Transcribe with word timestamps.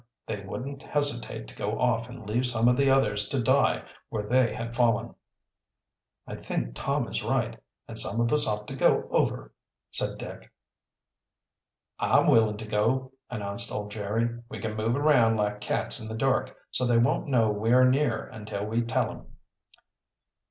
They 0.25 0.41
wouldn't 0.41 0.81
hesitate 0.81 1.47
to 1.47 1.55
go 1.55 1.79
off 1.79 2.09
and 2.09 2.25
leave 2.27 2.47
some 2.47 2.67
of 2.67 2.75
the 2.75 2.89
others 2.89 3.27
to 3.29 3.39
die 3.39 3.83
where 4.09 4.23
they 4.23 4.51
had 4.55 4.75
fallen." 4.75 5.13
"I 6.25 6.33
think 6.35 6.73
Tom 6.73 7.07
is 7.07 7.23
right, 7.23 7.61
and 7.87 7.99
some 7.99 8.19
of 8.19 8.33
us 8.33 8.47
ought 8.47 8.65
to 8.69 8.75
go 8.75 9.07
over," 9.11 9.53
said 9.91 10.17
Dick. 10.17 10.51
"I'm 11.99 12.25
willing 12.25 12.57
to 12.57 12.65
go," 12.65 13.11
announced 13.29 13.71
old 13.71 13.91
Jerry. 13.91 14.27
"We 14.49 14.57
can 14.57 14.75
move 14.75 14.95
around 14.95 15.35
like 15.35 15.61
cats 15.61 15.99
in 15.99 16.07
the 16.07 16.17
dark, 16.17 16.57
so 16.71 16.87
they 16.87 16.97
won't 16.97 17.27
know 17.27 17.51
we 17.51 17.71
are 17.71 17.87
near 17.87 18.23
until 18.29 18.65
we 18.65 18.81
tell 18.81 19.11
'em." 19.11 19.27